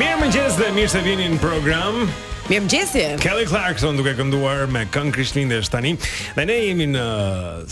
[0.00, 0.26] Mirë më
[0.58, 2.02] dhe mirë se vini në program
[2.46, 5.96] Mirë mëgjesi Kelly Clarkson duke kënduar me këng krishtin dhe shtani
[6.36, 7.02] Dhe ne jemi në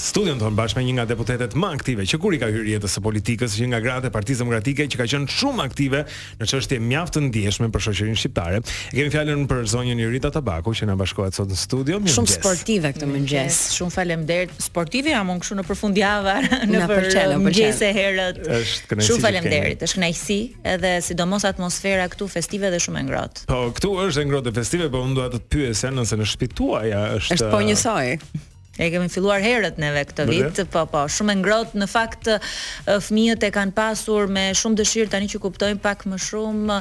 [0.01, 2.97] studion tonë bashkë me një nga deputetet më aktive Që kur i ka hyrë jetës
[2.99, 6.01] e politikës Që nga gratë e partizë demokratike Që ka qënë shumë aktive
[6.41, 10.09] në që është mjaftë të ndjeshme për shoqërinë shqiptare E kemi fjallën për zonjën i
[10.17, 14.27] rita tabaku Që nga bashkohet sot në studio Mirë Shumë sportive këtë mëngjes Shumë falem
[14.67, 16.37] Sportive jam unë këshu në përfundjava
[16.73, 17.09] Në për
[17.71, 18.43] e herët
[18.91, 20.43] Shumë falem është
[20.75, 25.03] Edhe sidomos atmosfera këtu festive dhe shumë e Po, këtu është e ngrot Steve, po
[25.05, 27.39] unë duhet të të pyesja nëse në shpituaja është...
[27.41, 28.53] është po njësoj.
[28.77, 30.65] E kemi filluar herët neve këtë vit, Bërë.
[30.75, 32.29] po po, shumë e ngrohtë në fakt
[33.07, 36.79] fëmijët e kanë pasur me shumë dëshirë tani që kuptojnë pak më shumë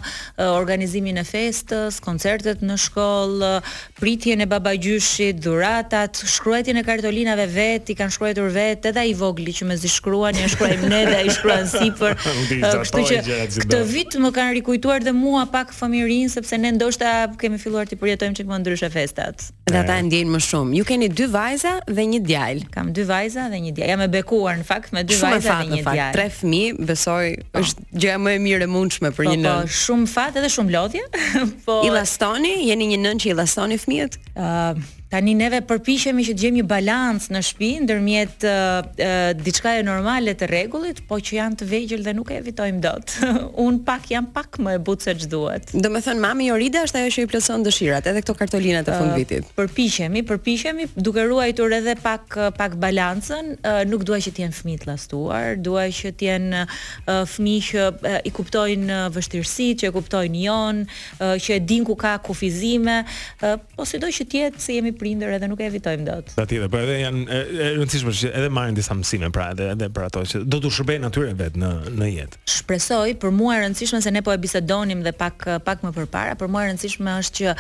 [0.58, 3.52] organizimin e festës, koncertet në shkollë,
[4.00, 9.54] pritjen e babagjyshit, dhuratat, shkruajtjen e kartolinave vet, i kanë shkruar vet edhe ai vogli
[9.54, 12.18] që mezi shkruan, ja shkruajmë ne dhe ai shkruan sipër.
[12.74, 13.22] kështu që
[13.68, 18.02] këtë vit më kanë rikujtuar dhe mua pak fëmirin sepse ne ndoshta kemi filluar të
[18.02, 19.46] përjetojmë çik ndryshe festat.
[19.70, 20.78] Dhe ata e ndjejnë më shumë.
[20.82, 22.60] Ju keni dy vajza dhe një djal.
[22.72, 23.90] Kam dy vajza dhe një djal.
[23.94, 25.84] Jam e bekuar në fakt me dy shumë vajza dhe një djal.
[25.84, 27.62] Shumë fat, tre fëmijë, besoj, oh.
[27.62, 29.70] është gjë më e mirë e mundshme për po, një nënë.
[29.74, 31.06] Po, shumë fat edhe shumë lodhje.
[31.68, 34.20] po, i jeni një nënë që i llastoni fëmijët?
[34.34, 39.76] Ëh, Tani neve përpiqemi që të gjejmë një balancë në shtëpi ndërmjet uh, uh, diçka
[39.78, 43.14] e normale të rregullit, po që janë të vëgjël dhe nuk e evitojmë dot.
[43.64, 45.76] Un pak jam pak më e butë se ç'duhet.
[45.86, 49.52] Domethën mami Jorida është ajo që i plotson dëshirat edhe këto kartolina të fundvitit.
[49.52, 54.58] Uh, përpiqemi, përpiqemi duke ruajtur edhe pak pak balancën, uh, nuk dua që të jenë
[54.64, 59.94] fëmijë të lastuar, dua që të jenë uh, fëmijë që uh, i kuptojnë vështirësitë, që
[59.94, 64.30] e kuptojnë jon, uh, që e din ku ka kufizime, uh, ose po do që
[64.34, 66.32] të jetë si jemi prindër edhe nuk e evitojmë dot.
[66.38, 70.06] Patjetër, po edhe janë e rëndësishme që edhe marrin disa mësime pra, edhe edhe për
[70.08, 72.40] ato që do të shërbejnë aty vet në në jetë.
[72.54, 76.38] Shpresoj, për mua e rëndësishme se ne po e bisedonim dhe pak pak më përpara,
[76.40, 77.56] për mua e rëndësishme është që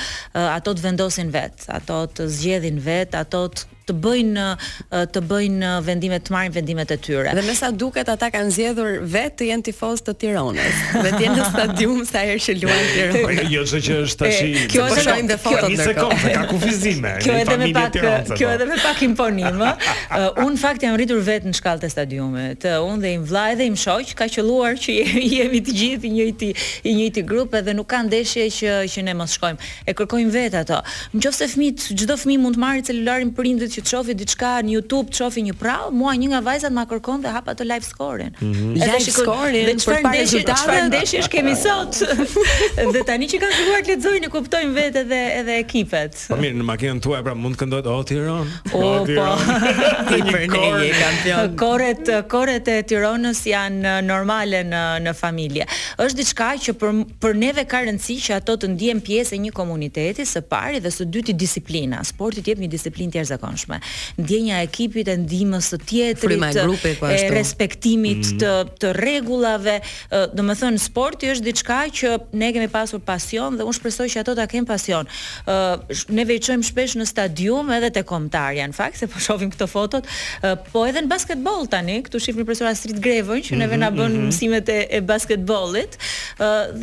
[0.45, 4.45] ato të vendosin vet, ato të zgjedhin vet, ato të të bëjnë
[5.15, 7.33] të bëjnë vendime të marrin vendimet e tyre.
[7.37, 10.81] Dhe sa duket ata kanë zgjedhur vetë të jenë tifoz të Tiranës.
[11.03, 13.45] Dhe të jenë në stadium sa herë që luajnë Tiranë.
[13.51, 14.53] Jo se jo, që është tash i.
[14.71, 16.33] Kjo është edhe një foto ndërkohë.
[16.51, 17.97] Kjo është edhe Kjo edhe me pak
[18.37, 19.71] kjo edhe me pak imponim, ë.
[20.45, 22.67] Un fakt jam rritur vetë në shkallët e stadiumit.
[22.83, 24.95] Un dhe im vllai dhe im shoq ka qelluar që
[25.37, 26.49] jemi të gjithë i njëjti
[26.91, 29.69] i njëjti grup edhe nuk ka ndeshje që që ne mos shkojmë.
[29.89, 30.79] E kërkojmë vetë ato.
[31.17, 35.11] Nëse fëmit, çdo fëmijë mund të marrë celularin prindit që të shofi diçka në YouTube,
[35.11, 38.33] të shofi një prall, mua një nga vajzat ma kërkon dhe hap ato live score-in.
[38.39, 38.73] Mm -hmm.
[38.81, 42.01] Live score-in për para rezultateve, çfarë ndeshjesh kemi sot?
[42.93, 46.25] dhe tani që kanë filluar të lexojnë, kuptojnë vetë edhe edhe ekipet.
[46.29, 48.49] Po mirë, në makinën tuaj pra mund të këndojë oh, Tiranë.
[48.77, 49.27] Oh, po.
[50.09, 51.57] Ti për ne je kampion.
[51.57, 55.65] Koret, koret e Tiranës janë uh, normale në në familje.
[55.97, 56.91] Është diçka që për
[57.21, 60.89] për neve ka rëndësi që ato të ndihen pjesë e një komuniteti së pari dhe
[60.91, 62.03] së dyti disiplina.
[62.03, 63.79] Sporti të jep një disiplinë të jashtëzakonshme mundshme.
[64.17, 68.39] Ndjenja e ekipit e ndihmës së tjetrit, e po respektimit mm.
[68.39, 68.51] të
[68.83, 69.77] të rregullave,
[70.33, 74.23] do të thon sporti është diçka që ne kemi pasur pasion dhe unë shpresoj që
[74.23, 75.09] ato ta kenë pasion.
[76.17, 80.09] Ne veçojmë shpesh në stadium edhe te kombëtarja, në fakt se po shohim këto fotot,
[80.71, 84.03] po edhe në basketbol tani, këtu shihni profesor Astrid Grevën që neve mhm, na bën
[84.03, 84.31] mm -hmm.
[84.31, 85.97] mësimet e, e basketbollit,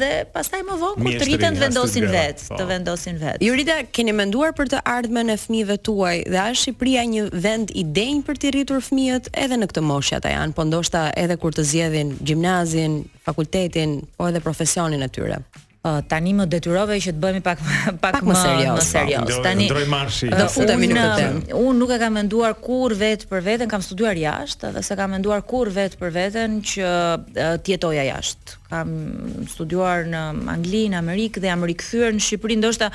[0.01, 2.55] dhe pastaj më vonë kur të rritën vendosin vet, po.
[2.59, 3.39] të vendosin vet.
[3.47, 7.83] Jurida, keni menduar për të ardhmen e fëmijëve tuaj dhe a Shqipëria një vend i
[7.99, 11.57] denjë për të rritur fëmijët edhe në këtë moshë ata janë, po ndoshta edhe kur
[11.57, 12.95] të zgjedhin gjimnazin,
[13.27, 15.41] fakultetin, po edhe profesionin e tyre
[15.81, 18.75] tani më detyrove që të bëhemi pak pak, pak më, më serioz.
[18.77, 19.31] Më serioz.
[19.37, 20.29] Pa, tani ndroj marshi.
[20.33, 21.57] Do futemi në këtë.
[21.57, 25.15] Unë nuk e kam menduar kurrë vetë për veten, kam studuar jashtë dhe s'e kam
[25.17, 26.91] menduar kurrë vetë për veten që
[27.33, 28.59] të jetoja jashtë.
[28.71, 28.93] Kam
[29.51, 30.21] studuar në
[30.55, 32.91] Angli, në Amerikë dhe jam rikthyer në Shqipëri, ndoshta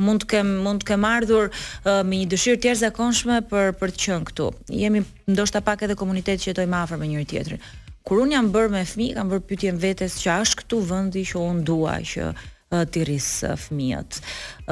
[0.00, 3.94] mund të kem mund të kem ardhur uh, me një dëshirë të jashtëzakonshme për për
[3.94, 4.48] të qenë këtu.
[4.80, 7.60] Jemi ndoshta pak edhe komunitet që jetojmë afër me njëri tjetrin
[8.06, 11.24] kur un jam bërë me fëmijë, kam bërë pyetjen vetes që a është këtu vendi
[11.30, 14.18] që un dua që uh, të rris uh, fëmijët.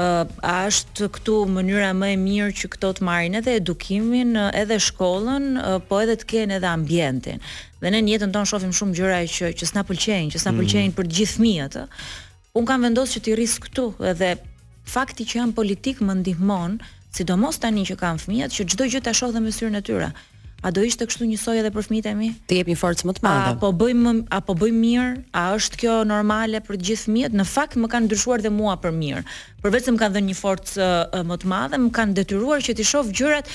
[0.01, 4.49] Uh, a është këtu mënyra më e mirë që këto të marrin edhe edukimin, uh,
[4.63, 7.45] edhe shkollën, uh, po edhe të kenë edhe ambientin.
[7.83, 10.63] Dhe ne në jetën tonë shohim shumë gjëra që që s'na pëlqejnë, që s'na mhm.
[10.63, 10.97] pëlqejnë mm.
[10.99, 11.79] për gjithë fëmijët.
[12.59, 14.33] Un kam vendosur që të rris këtu edhe
[14.89, 16.81] fakti që jam politik më ndihmon,
[17.15, 20.11] sidomos tani që kam fëmijët, që çdo gjë ta shoh dhe me syrin e tyre.
[20.59, 22.29] A do ishte kështu njësoj edhe për fëmijët e mi?
[22.51, 23.51] Të jepni forcë më të madhe.
[23.53, 25.11] A po bëjmë apo bëjmë mirë?
[25.39, 27.37] A është kjo normale për gjithë fëmijët?
[27.39, 29.23] Në fakt më kanë ndryshuar dhe mua për mirë.
[29.63, 30.89] Përveç se më kanë dhënë një forcë
[31.31, 33.53] më të madhe, më kanë detyruar që të shoh gjërat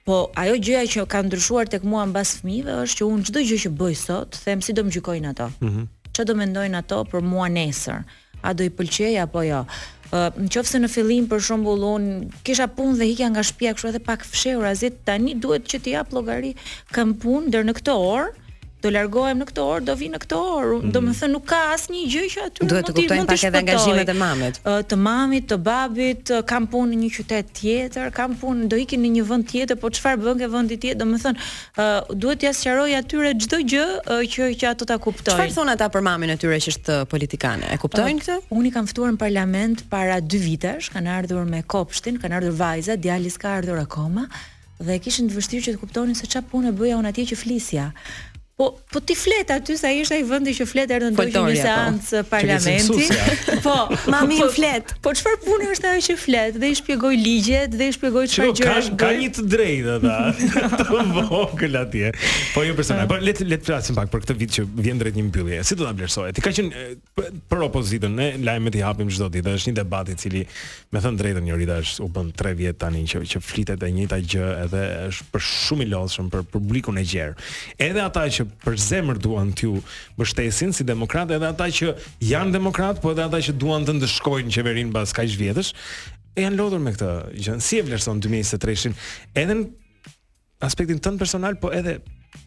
[0.09, 3.57] Po ajo gjëja që ka ndryshuar tek mua mbas fëmijëve është që unë çdo gjë
[3.63, 5.50] që bëj sot, them si do më gjykojnë ato.
[5.61, 5.69] Mhm.
[5.81, 8.00] Mm Çfarë do mendojnë ato për mua nesër?
[8.44, 9.61] A do i pëlqej apo jo?
[10.11, 12.07] Në Uh, se në fillim për shembull un
[12.44, 15.91] kisha punë dhe hija nga shtëpia kështu edhe pak fshehur azit tani duhet që të
[15.94, 16.55] jap llogari
[16.95, 18.31] kam punë deri në këtë orë,
[18.81, 20.67] do largohem në këtë orë, do vi në këtë orë.
[20.67, 20.91] Mm -hmm.
[20.93, 23.43] Do të thënë nuk ka asnjë gjë që aty mund të mund të kuptojmë pak
[23.49, 24.59] edhe angazhimet e mamit.
[24.91, 29.09] Të mamit, të babit, kam punë në një qytet tjetër, kam punë, do ikin në
[29.17, 30.99] një vend tjetër, po çfarë bën ke vendi tjetër?
[31.03, 34.97] Do të thënë, uh, duhet t'ia sqaroj atyre çdo gjë uh, që që ato ta
[34.97, 35.39] kuptojnë.
[35.39, 37.65] Çfarë thon ata për mamin atyre që është politikane?
[37.73, 38.35] E kuptojnë uh, këtë?
[38.59, 42.95] Unë kam ftuar në parlament para 2 vitesh, kanë ardhur me kopshtin, kanë ardhur vajza,
[42.97, 44.27] djali s'ka ardhur akoma
[44.79, 47.89] dhe kishin të vështirë që të kuptonin se çfarë punë bëja unë atje që flisja.
[48.59, 51.59] Po, po ti flet aty sa ishte ai vendi që flet erdhën do të një
[51.63, 53.06] seancë parlamenti.
[53.63, 53.75] po,
[54.11, 54.89] mami po, flet.
[55.06, 58.56] Po çfarë punë është ajo që flet dhe i shpjegoj ligjet dhe i shpjegoj çfarë
[58.59, 58.97] gjë është.
[59.00, 60.47] Ka një të drejtë ata.
[60.81, 62.11] të vogël atje.
[62.51, 63.06] Po ju jo personal.
[63.06, 63.07] Ah.
[63.13, 65.62] po le le të flasim pak për këtë vit që vjen drejt një mbyllje.
[65.69, 66.35] Si do ta vlerësoje?
[66.35, 69.55] Ti ka qenë për opozitën, ne lajmet i hapim çdo ditë.
[69.62, 70.44] Është një debat i cili,
[70.91, 73.94] me thënë drejtën, një rita është u bën 3 vjet tani që që flitet e
[74.01, 77.51] njëjta gjë edhe është për shumë i lodhshëm për publikun e gjerë.
[77.88, 79.75] Edhe ata që për zemër duan t'ju
[80.18, 81.92] mbështesin si demokratë edhe ata që
[82.30, 85.74] janë demokratë po edhe ata që duan të ndëshkojnë qeverinë pas kaq vjetësh,
[86.40, 87.57] e janë lodhur me këtë gjë.
[87.63, 88.96] Si e vlerëson 2023-shin?
[89.42, 89.68] Edhe në
[90.66, 92.00] aspektin tënd personal, po edhe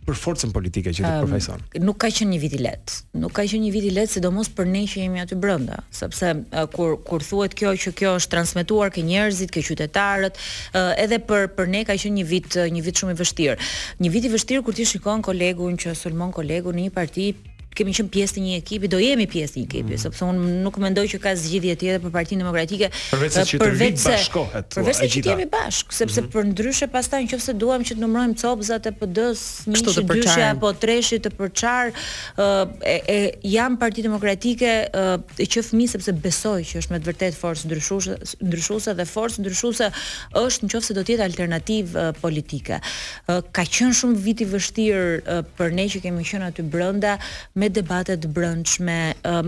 [0.06, 1.62] për forcën politike që ti um, përfaqëson.
[1.86, 2.96] Nuk ka qenë një vit i lehtë.
[3.22, 6.32] Nuk ka qenë një vit i lehtë, sidomos për ne që jemi aty brenda, sepse
[6.34, 11.20] uh, kur kur thuhet kjo që kjo është transmetuar ke njerëzit, ke qytetarët, uh, edhe
[11.28, 13.58] për për ne ka qenë një vit uh, një vit shumë i vështirë.
[14.06, 17.30] Një vit i vështirë kur ti shikon kolegun që sulmon kolegun në një parti
[17.76, 20.00] kemi qenë pjesë të një ekipi, do jemi pjesë të një ekipi, mm.
[20.04, 22.88] sepse unë nuk mendoj që ka zgjidhje tjetër për Partinë Demokratike.
[23.12, 24.68] Përveç se bashkohet.
[24.76, 26.30] Përveç se jemi bashk, sepse mm.
[26.34, 31.20] për ndryshe pastaj nëse duam që të numërojmë copëzat e PD-s, miqë dyshi apo treshi
[31.24, 32.50] të përçar, ë
[32.84, 33.18] e,
[33.54, 38.18] jam Partinë Demokratike e, që fëmi sepse besoj që është me të vërtetë forcë ndryshuese,
[38.44, 39.88] ndryshuese dhe forcë ndryshuese
[40.42, 42.82] është nëse do të jetë alternativë politike.
[43.28, 47.16] Ka qenë shumë vit i vështirë për ne që kemi qenë aty brenda,
[47.62, 48.96] me debate të brendshme,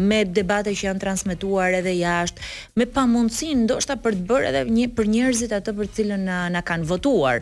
[0.07, 2.47] me debate që janë transmetuar edhe jashtë,
[2.79, 6.63] me pamundësinë ndoshta për të bërë edhe një për njerëzit atë për cilën na, na
[6.67, 7.41] kanë votuar,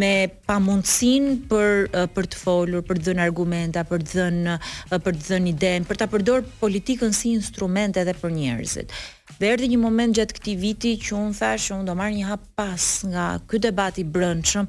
[0.00, 0.12] me
[0.48, 4.56] pamundësinë për për të folur, për të dhënë argumenta, për të dhënë
[4.96, 8.94] për të dhënë ide, për ta përdorur politikën si instrument edhe për njerëzit.
[9.40, 12.26] Dhe erdhi një moment gjatë këtij viti që un thash që un do marr një
[12.32, 14.66] hap pas nga ky debat i brendshëm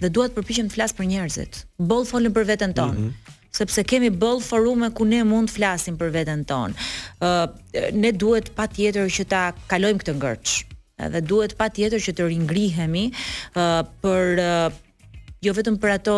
[0.00, 1.64] dhe dua të përpiqem të flas për njerëzit.
[1.90, 3.00] Boll folën për veten tonë.
[3.00, 6.74] Mm -hmm sepse kemi bëll forume ku ne mund të flasim për veten tonë.
[7.22, 10.54] ë ne duhet patjetër që ta kalojmë këtë ngërç.
[11.06, 13.04] Edhe duhet patjetër që të ringrihemi
[14.02, 14.42] për
[15.44, 16.16] jo vetëm për ato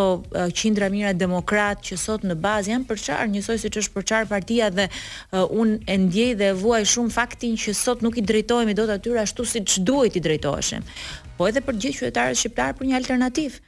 [0.61, 4.85] qindra mira demokrat që sot në bazë janë përçar, njësoj siç është përçar partia dhe
[4.87, 8.93] uh, unë e ndjej dhe e vuaj shumë faktin që sot nuk i drejtohemi dot
[8.95, 10.87] atyre ashtu siç duhet i drejtoheshim.
[11.37, 13.59] Po edhe për gjithë qytetarët shqiptar për një alternativë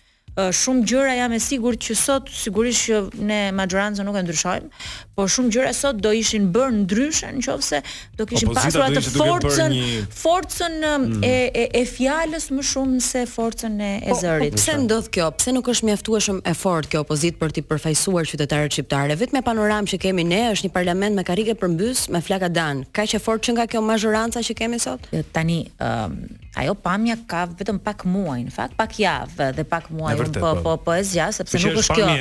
[0.57, 4.85] shumë gjëra jam e sigurt që sot sigurisht që ne Maxhoranzo nuk e ndryshojmë,
[5.19, 7.81] por shumë gjëra sot do ishin bërë ndryshe nëse
[8.15, 9.75] do po, kishin po pasur atë forcën,
[10.23, 11.25] forcën mm.
[11.27, 14.57] e e e fjalës më shumë se forcën e e po, zërit.
[14.61, 15.29] Pse ndodh kjo?
[15.41, 19.19] Pse nuk është mjaftueshëm e fortë kjo opozit për të përfaqësuar qytetarët shqiptarë?
[19.25, 22.85] Vetëm me panoramë që kemi ne është një parlament me karrige përmbys, me flaka dan.
[22.95, 25.11] Ka që fortë që nga kjo Maxhoranca që kemi sot?
[25.11, 26.17] Jo, tani um,
[26.59, 30.41] ajo pamja ka vetëm pak muaj në fakt pak javë dhe pak muaj vërtet.
[30.41, 32.13] Po, po, po, po, e zgjas, sepse nuk është kjo.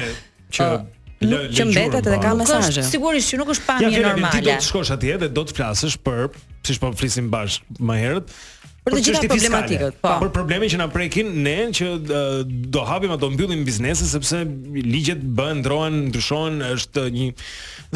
[0.58, 0.86] Që po,
[1.18, 2.26] Nuk që mbetet edhe po.
[2.26, 2.84] ka mesazhe.
[2.86, 4.36] Sigurisht që nuk është pamje ja, normale.
[4.38, 6.28] Ti do të shkosh atje dhe do të flasësh për,
[6.70, 8.36] siç po flisim bash më herët,
[8.86, 9.96] për të gjitha problematikat.
[10.04, 10.12] Po.
[10.22, 11.88] Për problemin që na prekin ne që
[12.70, 14.44] do hapim do mbyllim biznese sepse
[14.78, 17.32] ligjet bëhen ndrohen, ndryshohen, është një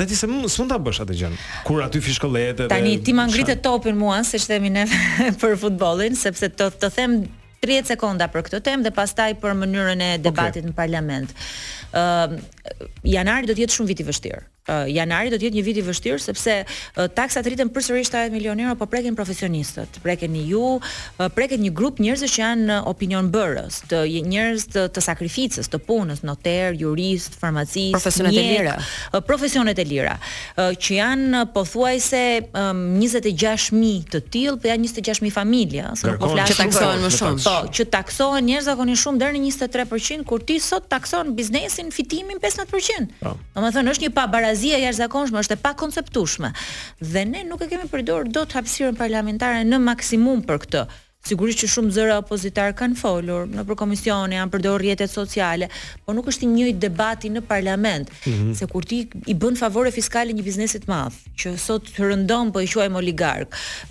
[0.01, 1.37] Dhe ti se mund s'mund ta bësh atë gjën.
[1.67, 4.87] Kur aty fishkollet edhe Tani ti ma ngritë topin mua, se çthemi ne
[5.43, 7.21] për futbollin, sepse të të them
[7.61, 10.71] 30 sekonda për këtë temë dhe pastaj për mënyrën e debatit okay.
[10.71, 11.35] në parlament.
[11.93, 14.39] Ëm uh, janari do të jetë shumë vit i vështirë
[14.69, 18.33] uh, janari do të jetë një vit i vështirë sepse uh, taksat rriten përsëri 70
[18.35, 22.79] milionë euro, po prekin profesionistët, prekin ju, uh, prekin një grup njerëzish që janë në
[22.89, 24.01] opinion bërës, të
[24.31, 28.77] njerëz të, të sakrificës, të punës, noter, jurist, farmacist, profesionet e lira.
[29.15, 35.33] Uh, profesionet e lira, uh, që janë pothuajse um, 26000 të tillë, po janë 26000
[35.33, 35.87] familje,
[36.21, 37.43] po flasim që taksohen më shumë.
[37.45, 42.39] Po, që taksohen njerëz zakonisht shumë deri në 23% kur ti sot takson biznesin fitimin
[42.41, 43.11] 15%.
[43.21, 43.31] Po.
[43.55, 46.49] Domethënë është një pabarazi fantazia e jashtëzakonshme është e pakonceptueshme.
[47.13, 50.81] Dhe ne nuk e kemi përdorur dot hapësirën parlamentare në maksimum për këtë.
[51.21, 55.67] Sigurisht që shumë zëra opozitar kanë folur në për komisione, janë përdor rjetet sociale,
[56.03, 58.53] por nuk është i njëjti debati në parlament, mm -hmm.
[58.57, 62.59] se kur ti i bën favore fiskale një biznesi të madh, që sot rëndon po
[62.59, 63.47] e quajmë oligark,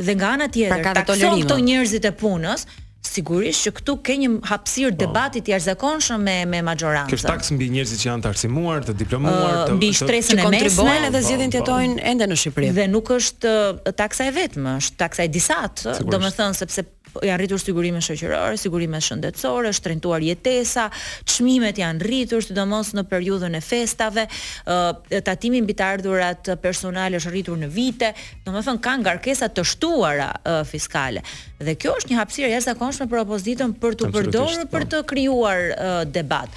[0.06, 2.60] dhe nga ana tjetër pra takon këto njerëzit e punës,
[3.00, 4.98] sigurisht që këtu ke një hapësirë po.
[5.02, 7.14] debati të jashtëzakonshëm me me majorancën.
[7.16, 10.98] Kjo taks mbi njerëzit që janë të arsimuar, të diplomuar, të mbi shtresën e mesme
[11.16, 11.62] dhe zgjedhin po, të po.
[11.64, 12.70] jetojnë ende në Shqipëri.
[12.76, 13.54] Dhe nuk është
[14.02, 15.60] taksa e vetme, është taksa e disa,
[16.12, 16.84] domethënë sepse
[17.24, 20.84] janë rritur sigurimin shoqërore, sigurimin shëndetësore, është trajtuar jetesa,
[21.28, 24.26] çmimet janë rritur, sidomos në periudhën e festave,
[25.26, 28.12] tatimi mbi të ardhurat personale është rritur në vite,
[28.46, 30.30] domethënë kanë ngarkesa të shtuara
[30.70, 31.24] fiskale.
[31.60, 34.90] Dhe kjo është një hapësirë jashtëzakonshme për opozitën për të përdorur për po.
[34.94, 35.64] të krijuar
[36.14, 36.54] debat.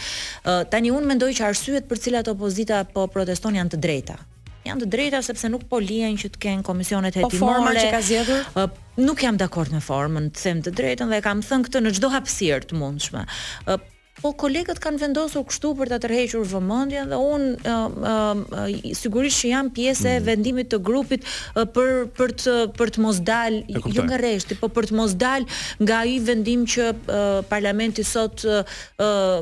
[0.72, 4.22] Tani unë mendoj që arsyet për cilat opozita po proteston janë të drejta
[4.67, 7.38] janë të drejta sepse nuk po lihen që të kenë komisionet hetimore.
[7.38, 8.43] Po forma që ka zgjedhur?
[8.55, 11.96] Uh, nuk jam dakord me formën, të them të drejtën dhe kam thënë këtë në
[11.98, 13.25] çdo hapësirë të mundshme.
[13.67, 13.82] Uh,
[14.24, 19.50] po kolegët kanë vendosur kështu për ta tërhequr vëmendjen dhe un uh, uh, sigurisht që
[19.51, 20.27] jam pjesë e mm.
[20.29, 21.25] vendimit të grupit
[21.58, 25.17] uh, për për të për të mos dalë jo nga rreshti, po për të mos
[25.20, 28.79] dalë nga ai vendim që uh, parlamenti sot uh,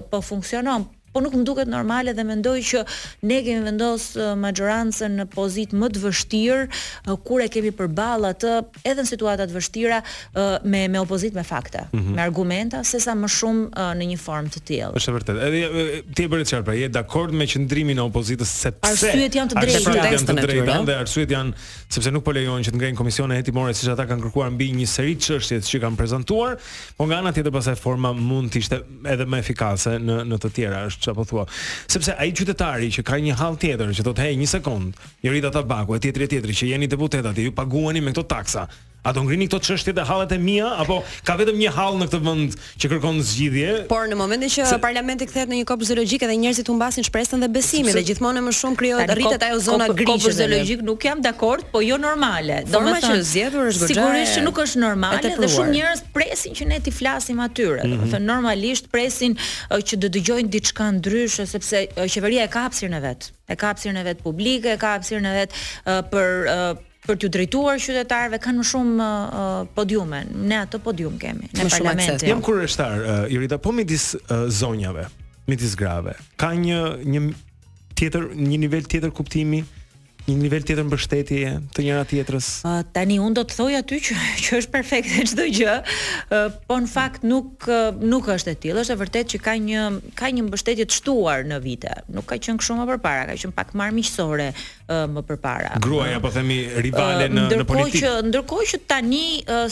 [0.10, 2.82] po funksionon po nuk më duket normale dhe mendoj që
[3.28, 8.52] ne kemi vendosë majorancën në pozitë më të vështirë kur e kemi përballë atë
[8.88, 10.00] edhe në situata të vështira
[10.72, 12.16] me me opozitë me fakte, mm -hmm.
[12.18, 14.92] me argumenta sesa më shumë në një formë të tillë.
[15.00, 15.40] Është vërtet.
[15.48, 15.68] Edhe
[16.16, 19.62] ti e të çfarë pra, je dakord me qëndrimi e opozitës sepse arsujet janë të
[19.62, 21.52] drejta, arsyet janë të drejta dhe arsujet janë
[21.96, 24.88] sepse nuk po lejojnë që të ngrenë komisione hetimore siç ata kanë kërkuar mbi një
[24.96, 26.58] seri çështje që kanë prezantuar,
[26.98, 28.76] po nga ana tjetër pastaj forma mund të ishte
[29.14, 31.46] edhe më efikase në në të tjera çfarë po thua.
[31.92, 35.50] Sepse ai qytetari që ka një hall tjetër që thotë, "Hey, një sekond, jeri ta
[35.58, 38.68] tabaku, e tjetri e tjetri që jeni deputet aty, ju paguani me këto taksa."
[39.04, 42.06] A do ngrini këto çështje të hallet e mia apo ka vetëm një hall në
[42.12, 43.70] këtë vend që kërkon zgjidhje?
[43.90, 44.76] Por në momentin që se...
[44.84, 48.54] parlamenti kthehet në një kopë zoologjik dhe njerëzit humbasin shpresën dhe besimin dhe gjithmonë më
[48.60, 50.08] shumë krijohet rritet ajo zona grise.
[50.12, 52.60] Kopë zoologjik nuk jam dakord, po jo normale.
[52.70, 56.80] Domethënë që zgjedhur është Sigurisht që nuk është normale dhe shumë njerëz presin që ne
[56.86, 57.82] ti flasim atyre.
[57.82, 58.06] Mm -hmm.
[58.06, 59.34] Domethënë normalisht presin
[59.74, 63.22] që të dëgjojnë diçka ndryshe sepse qeveria e ka e vet.
[63.50, 64.94] E ka e vet publike, e ka
[65.30, 65.50] e vet
[66.14, 70.22] për për t'u drejtuar qytetarëve kanë më shumë uh, uh podiume.
[70.52, 72.26] Ne ato podium kemi në parlament.
[72.28, 75.08] Jam kurioztar, uh, Irita, po midis uh, zonjave,
[75.50, 76.16] midis grave.
[76.42, 77.26] Ka një një
[78.02, 79.64] tjetër një nivel tjetër kuptimi
[80.22, 82.48] një nivel tjetër mbështetje të njëra tjetrës.
[82.62, 86.78] Uh, tani un do të thoj aty që që është perfekte çdo gjë, uh, po
[86.78, 89.88] në fakt nuk uh, nuk është e tillë, është e vërtet që ka një
[90.22, 91.96] ka një mbështetje të shtuar në vite.
[92.14, 94.52] Nuk ka qenë kështu më parë, ka qenë pak më miqësore,
[95.14, 95.76] më përpara.
[95.84, 98.02] Gruaja po themi rivale në në politikë.
[98.02, 99.24] që ndërkohë që tani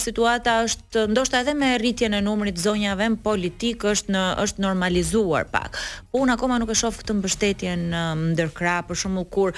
[0.01, 5.47] situata është ndoshta edhe me rritjen e numrit zonjave në politikë është në është normalizuar
[5.53, 5.77] pak.
[6.19, 7.83] Unë akoma nuk e shoh këtë mbështetjen
[8.35, 9.55] ndërkrah, për shembull kur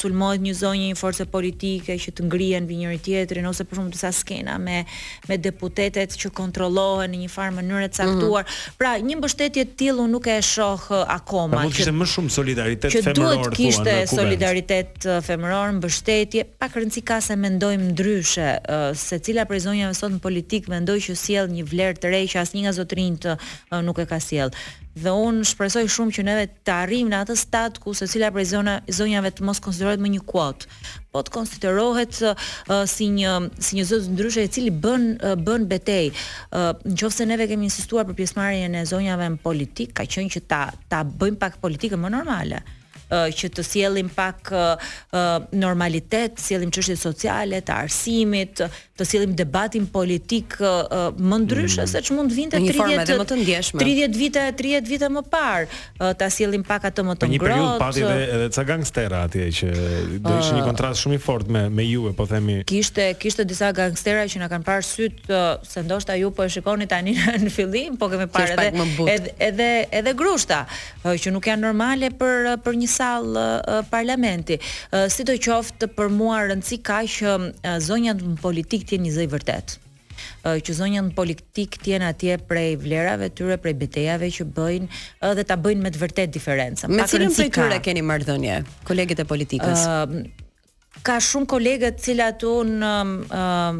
[0.00, 3.96] sulmohet një zonjë një force politike që të ngrihen mbi njëri tjetrin ose për shembull
[3.96, 4.84] disa skena me
[5.28, 8.44] me deputetet që kontrollohen në një farë mënyrë të caktuar.
[8.44, 8.78] Mm -hmm.
[8.80, 11.62] Pra, një mbështetje të tillë unë nuk e shoh akoma.
[11.62, 13.14] Po më shumë solidaritet femëror thua.
[13.14, 18.48] Që duhet kishte solidaritet femëror, mbështetje, pa rëndësi ka se mendojmë ndryshe,
[18.96, 22.40] se cila prej zonjave sot në politik mendoj që sjell një vlerë të re që
[22.42, 23.26] asnjë nga zotrinjt
[23.86, 24.52] nuk e ka sjell.
[25.00, 28.74] Dhe un shpresoj shumë që neve të arrim në atë stat ku secila prej zona
[28.90, 30.66] zonjave të mos konsiderohet më një kuot,
[31.14, 32.34] po të konsiderohet uh,
[32.90, 36.10] si një si një zot ndryshe e cili bën uh, bën betej
[36.50, 40.60] Uh, Nëse neve kemi insistuar për pjesëmarrjen e zonjave në politik, ka qenë që ta
[40.90, 42.58] ta bëjmë pak politikën më normale
[43.16, 44.50] që të sjellim pak
[45.60, 48.62] normalitet, sjellim çështjet sociale, të arsimit,
[49.00, 51.88] të sjellim debatin politik më ndryshe mm.
[51.88, 55.70] se ç'mund të vinte 30 30 vite, 30 vite më parë,
[56.20, 57.34] ta sjellim pak atë më të ngrohtë.
[57.34, 59.70] Një periudhë pati edhe edhe ca gangstera atje që
[60.26, 62.60] do ishte një kontrast shumë i fortë me me Juve, po themi.
[62.68, 65.32] Kishte kishte disa gangstera që na kanë parë syt
[65.70, 69.70] se ndoshta ju po e shikoni tani në fillim, po kemi parë edhe edhe
[70.02, 70.64] edhe grushta
[71.04, 73.46] që nuk janë normale për për një sallë
[73.92, 74.58] parlamenti.
[75.16, 77.34] Sidoqoftë për mua rëndësi ka që
[77.86, 79.78] zonjat në politikë të jenë një zë vërtet
[80.44, 85.00] që zonjën politik tjenë atje prej vlerave tyre, prej betejave që bëjnë
[85.38, 86.92] dhe ta bëjnë me të vërtet diferencën.
[86.92, 89.84] Me cilën prej tyre keni mardhënje, kolegit e politikës?
[89.88, 90.20] Uh,
[91.06, 93.78] ka shumë kolege të cilat un um, um,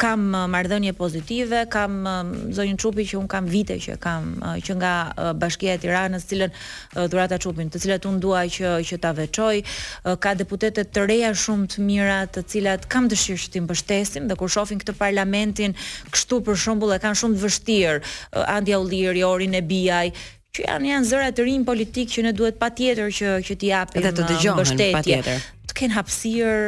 [0.00, 4.74] kam marrëdhënie pozitive, kam um, zonjën Çupi që un kam vite që kam uh, që
[4.80, 8.72] nga uh, Bashkia e Tiranës, të cilën uh, dhurata Çupin, të cilat un dua që
[8.88, 13.42] që ta veçoj, uh, ka deputete të reja shumë të mira, të cilat kam dëshirë
[13.44, 15.76] që t'i mbështesim dhe kur shohin këtë parlamentin
[16.10, 20.10] kështu për shembull e kanë shumë të vështirë, uh, Andi Aulliri, Orin e Biaj,
[20.58, 24.10] që janë janë zëra të rinj politikë që ne duhet patjetër që që t'i japim
[24.10, 25.38] uh, mbështetje
[25.78, 26.64] kanë hapësir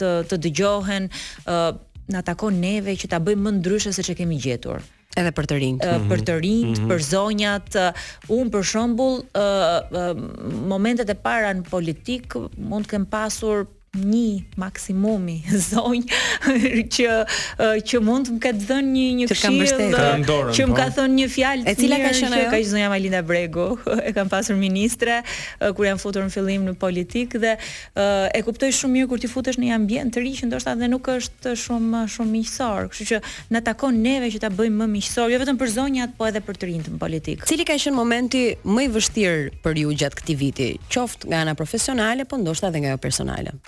[0.00, 1.06] të të dëgjohen,
[1.44, 1.70] uh,
[2.12, 4.82] na takon neve që ta bëjmë më ndryshe se ç'e kemi gjetur
[5.20, 6.06] edhe për të rinjt, mm -hmm.
[6.08, 6.92] për të rinjt, mm -hmm.
[6.92, 7.74] për zonjat,
[8.32, 10.22] un për shembull, ë
[10.72, 12.32] momentet e para në politik
[12.70, 16.52] mund të kem pasur një maksimumi zonjë
[16.96, 17.08] që
[17.84, 20.94] që mund të më ketë dhënë një një këshillë që më ka po.
[20.96, 23.66] thënë një fjalë e cila ka qenë ajo ka zonja Malinda Bregu
[24.08, 25.18] e kam pasur ministre
[25.76, 27.52] kur jam futur në fillim në politikë dhe
[28.32, 30.88] e kuptoj shumë mirë kur ti futesh në një ambient të ri që ndoshta dhe
[30.88, 33.20] nuk është shumë shumë miqësor kështu që
[33.52, 36.62] na takon neve që ta bëjmë më miqësor jo vetëm për zonjat po edhe për
[36.62, 40.40] të rinjtë në politikë cili ka qenë momenti më i vështirë për ju gjatë këtij
[40.46, 43.58] viti qoftë nga ana profesionale po ndoshta edhe nga ajo personale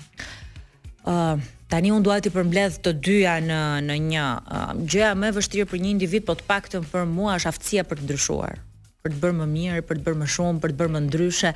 [1.12, 1.36] Uh
[1.74, 4.26] tani un duhet të përmbledh të dyja në në një
[4.92, 8.00] gjëja më e vështirë për një individ, por të paktën për mua është aftësia për
[8.02, 8.60] të ndryshuar
[9.04, 11.48] për të bërë më mirë, për të bërë më shumë, për të bërë më ndryshe,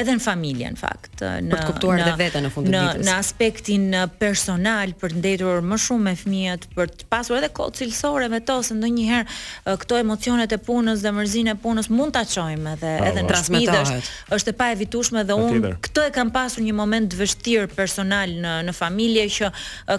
[0.00, 1.16] edhe në familje në fakt.
[1.20, 3.04] Në, për të kuptuar dhe veten në fund të ditës.
[3.04, 3.82] Në aspektin
[4.22, 8.40] personal, për të ndetur më shumë me fëmijët, për të pasur edhe kohë cilësore me
[8.48, 12.94] to, se ndonjëherë këto emocionet e punës dhe mërzinë e punës mund ta çojmë edhe
[13.10, 14.08] edhe në transmetohet.
[14.38, 18.32] Është, e e paevitueshme dhe unë këtë e kam pasur një moment të vështirë personal
[18.46, 19.52] në në familje që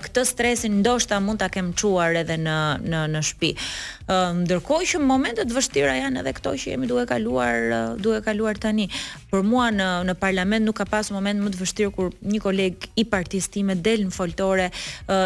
[0.07, 2.57] këtë stresin ndoshta mund ta kem çuar edhe në
[2.89, 3.53] në në shtëpi.
[4.45, 7.55] Ndërkohë që momentet vështira janë edhe këto që jemi duhe kaluar
[7.99, 8.87] duhe kaluar tani.
[9.31, 12.87] Për mua në në parlament nuk ka pas moment më të vështirë kur një koleg
[12.95, 14.69] i partisë time del në foltore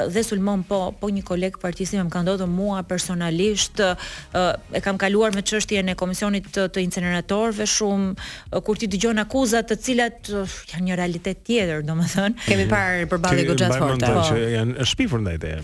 [0.10, 4.98] dhe sulmon po po një koleg partisë time më ka ndodhur mua personalisht e kam
[5.02, 10.84] kaluar me çështjen e komisionit të, të shumë kur ti dëgjon akuzat të cilat janë
[10.90, 12.36] një realitet tjetër domethënë.
[12.48, 14.14] Kemi parë përballë gojja të forta.
[14.16, 14.24] Po.
[14.40, 15.62] Janë shpifur ndaj teje.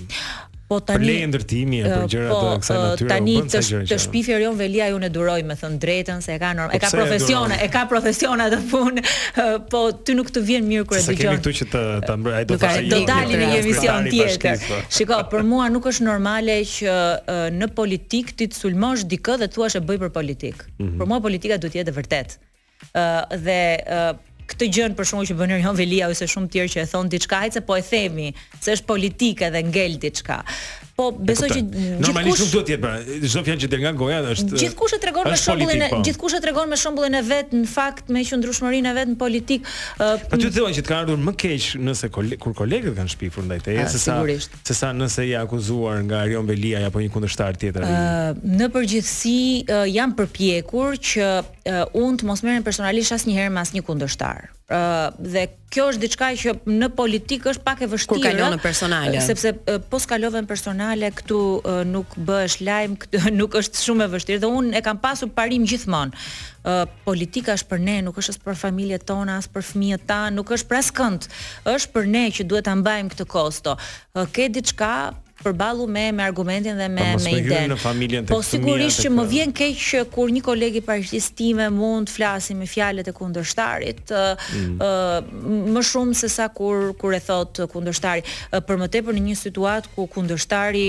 [0.66, 3.06] Po tani për lejë ndërtimi e për uh, gjërat po, uh, po të kësaj natyre.
[3.06, 6.34] Po tani të, sh të shpifjer jon Velia ju ne duroj me thën drejtën se
[6.34, 10.16] e ka normal, po e ka profesione, e ka profesione atë punë, uh, po ty
[10.18, 11.12] nuk të vjen mirë kur e dëgjon.
[11.12, 13.42] Sa kemi këtu që të ta mbrojë, ai do të tash Do jo, dalin jo,
[13.44, 14.66] në një jo, emision tjetër.
[14.66, 14.82] Po.
[14.98, 16.98] Shiko, për mua nuk është normale që
[17.62, 20.66] në politik ti të sulmosh dikë dhe thuash e bëj për politik.
[20.82, 20.96] Mhm.
[21.04, 22.42] Për mua politika duhet të jetë e vërtetë.
[22.86, 23.02] Uh,
[23.40, 23.56] dhe
[23.88, 24.14] uh,
[24.52, 27.42] këtë gjën për shkak që bën Erion Velia ose shumë tjerë që e thon diçka,
[27.44, 28.30] hajtë se po e themi,
[28.62, 30.42] se është politikë dhe ngel diçka.
[30.96, 31.62] Po besoj që
[32.00, 32.92] Normalisht nuk duhet të jetë pra,
[33.28, 36.00] çdo fjalë që del nga goja është Gjithkush e tregon me shembullin e po.
[36.08, 39.68] gjithkush e tregon me shembullin e vet në fakt me që e vet në politik.
[40.32, 43.60] Po ty thonë që të ka ardhur më keq nëse kur kolegët kanë shpifur ndaj
[43.68, 44.22] teje se sa
[44.72, 47.84] se sa nëse i akuzuar nga Arion Belia apo një kundërshtar tjetër.
[48.60, 51.32] në përgjithësi jam përpjekur që
[52.00, 54.54] unë të mos merren personalisht asnjëherë me asnjë kundërshtar.
[54.66, 56.52] Uh, dhe kjo është diçka që
[56.82, 58.16] në politikë është pak e vështirë.
[58.18, 59.12] Kur kalon në personale.
[59.14, 64.08] Eh, sepse uh, po skalohen personale këtu uh, nuk bëhesh lajm, këtu nuk është shumë
[64.08, 66.18] e vështirë dhe unë e kam pasur parim gjithmonë.
[66.66, 70.56] Uh, politika është për ne, nuk është për familjet tona, as për fëmijët tanë, nuk
[70.58, 71.30] është për askënd.
[71.76, 73.78] Është për ne që duhet ta mbajmë këtë kosto.
[73.78, 74.92] Uh, ke diçka
[75.46, 78.22] përballu me me argumentin dhe me pa, po, me ide.
[78.30, 79.32] Po sigurisht që më pra.
[79.34, 83.16] vjen keq që kur një koleg i paqëjtisë time mund të flasë me fjalët e
[83.20, 84.86] kundërshtarit mm.
[85.78, 88.24] më shumë se sa kur kur e thot kundërshtari.
[88.68, 90.86] për më tepër në një situatë ku kundërshtari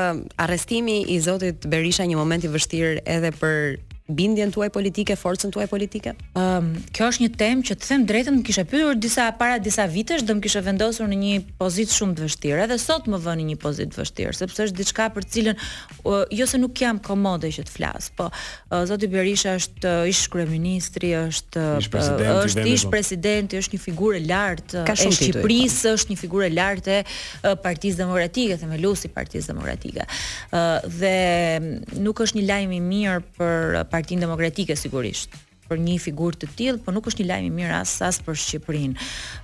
[0.46, 3.64] arrestimi i Zotit Berisha një moment i vështirë edhe për
[4.08, 6.14] bindjen tuaj politike, forcën tuaj politike?
[6.34, 9.26] Ëm, ehm, um, kjo është një temë që të them drejtën, më kishe pyetur disa
[9.40, 13.08] para disa vitesh, do më kishe vendosur në një pozitë shumë të vështirë, edhe sot
[13.12, 16.80] më vënë një pozitë të vështirë, sepse është diçka për cilën uh, jo se nuk
[16.82, 22.40] jam komode që të flas, po uh, zoti Berisha është uh, ish kryeministri, është uh,
[22.48, 22.94] është ish po.
[22.96, 25.96] presidenti, është një figurë e lartë e Shqipërisë, po.
[26.00, 30.08] është një figurë e lartë e uh, Partisë Demokratike, themelusi Partisë Demokratike.
[30.56, 35.34] Ë uh, dhe nuk është një lajm i mirë për uh, Partinë Demokratike sigurisht
[35.68, 38.38] për një figur të tillë, po nuk është një lajm i mirë as asë për
[38.40, 38.94] Shqipërinë.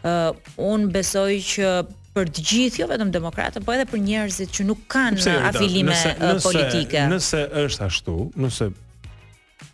[0.07, 1.71] ë uh, un besoj që
[2.15, 5.91] për të gjithë, jo vetëm demokratë, po edhe për njerëzit që nuk kanë Pse, afilime
[5.91, 7.01] nëse, nëse, politike.
[7.11, 8.69] Nëse është ashtu, nëse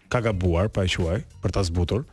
[0.10, 2.08] ka gabuar pa e quaj për ta zbutur,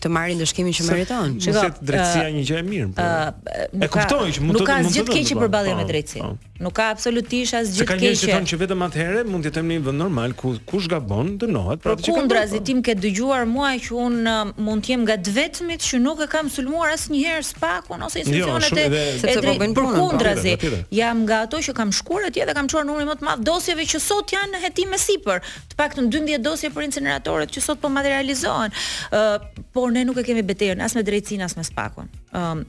[0.00, 1.34] të marrin ndëshkimin që meriton.
[1.36, 4.78] Nëse drejtësia uh, një gjë e mirë, Uh, e kuptoj që mund të nuk ka
[4.86, 6.30] asgjë të keq për ballin me po, drejtësinë.
[6.32, 6.46] Uh, po.
[6.46, 6.46] uh.
[6.60, 7.88] Nuk ka absolutisht asgjë keq.
[7.88, 10.34] Se ka njerëz që thonë që vetëm atëherë mund të jetojmë në një vend normal
[10.36, 11.80] ku kush gabon dënohet.
[11.80, 15.32] Pra që kanë razitim ke dëgjuar mua që un uh, mund të jem nga të
[15.38, 19.56] vetmit që nuk e kam sulmuar asnjëherë spakun ose jo, institucionet jo, e sepse po
[19.56, 19.80] bëjnë punën.
[19.80, 20.56] Po kundrazi,
[21.00, 23.88] jam nga ato që kam shkuar atje dhe kam çuar numrin më të madh dosjeve
[23.96, 25.40] që sot janë në hetim sipër.
[25.72, 28.76] Të paktën 12 dosje për incineratorët që sot po materializohen.
[29.08, 32.66] Ëh, uh, por ne nuk e kemi betejën as me drejtsinë as me spakun um,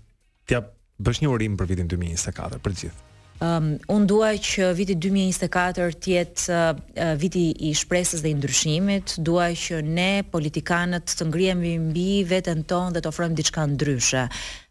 [0.57, 3.03] jap bësh një urim për vitin 2024 për gjithë.
[3.37, 9.19] Um, unë dua që viti 2024 tjetë uh, uh, viti i shpresës dhe i ndryshimit,
[9.27, 14.25] dua që ne politikanët të ngrijem i mbi vetën tonë dhe të ofrojmë diçka ndryshe.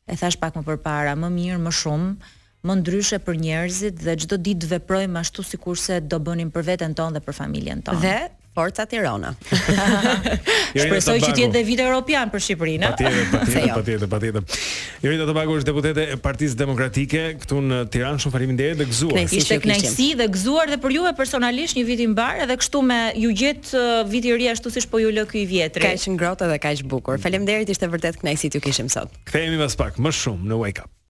[0.07, 2.35] E thash pak më përpara, më mirë, më shumë, uh,
[2.67, 7.19] më ndryshe për njerëzit dhe çdo ditë veprojmë ashtu sikurse do bënim për veten tonë
[7.21, 8.03] dhe për familjen tonë.
[8.05, 8.17] Dhe
[8.57, 9.35] Forca Tirana.
[10.81, 12.89] Shpresoj që të jetë vit europian për Shqipërinë.
[12.97, 13.03] Jo.
[13.05, 13.29] Patjetër,
[13.75, 13.81] patjetër,
[14.15, 15.19] patjetër, patjetër.
[15.21, 18.23] Të Tobago është deputete e Partisë Demokratike këtu në Tiranë.
[18.25, 19.21] Shumë faleminderit dhe gëzuar.
[19.29, 22.99] Ishte kënaqësi dhe gëzuar dhe për ju personalisht një vit i mbar edhe kështu me
[23.27, 25.85] ju gjet uh, vit i ri ashtu siç po ju lë ky i vjetri.
[25.93, 27.21] Kaq ngrohtë dhe kaq bukur.
[27.21, 27.27] Mm.
[27.29, 29.13] Faleminderit, ishte vërtet kënaqësi t'ju kishim sot.
[29.29, 30.96] Kthehemi pas pak, më shumë në Wake Up.